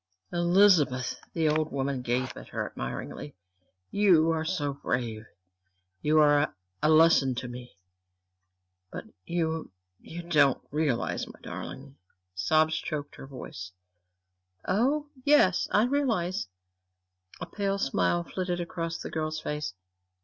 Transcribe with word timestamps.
"Elizabeth!" 0.33 1.19
The 1.33 1.47
older 1.47 1.69
woman 1.69 2.01
gazed 2.01 2.31
up 2.31 2.37
at 2.37 2.47
her 2.47 2.65
admiringly. 2.65 3.35
"You 3.91 4.31
are 4.31 4.43
so 4.45 4.73
brave 4.73 5.27
you 6.01 6.19
are 6.19 6.55
a 6.81 6.89
lesson 6.89 7.35
to 7.35 7.47
me! 7.47 7.77
But 8.91 9.03
you 9.27 9.69
you 9.99 10.23
don't 10.23 10.59
realize, 10.71 11.27
my 11.27 11.39
darling" 11.43 11.97
sobs 12.33 12.77
choked 12.77 13.17
her 13.17 13.27
voice. 13.27 13.73
"Oh, 14.67 15.11
yes 15.23 15.67
I 15.71 15.85
realize." 15.85 16.47
A 17.39 17.45
pale 17.45 17.77
smile 17.77 18.23
flitted 18.23 18.59
across 18.59 18.97
the 18.97 19.11
girl's 19.11 19.39
face. 19.39 19.75